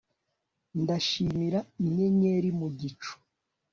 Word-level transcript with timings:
Ndashimira 0.81 1.59
inyenyeri 1.85 2.49
mu 2.59 2.67
gicu 2.79 3.13